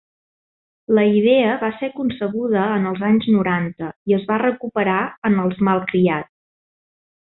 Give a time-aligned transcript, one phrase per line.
[0.99, 5.01] La idea va ser concebuda en els anys noranta i es va recuperar
[5.33, 6.39] en els malcriats.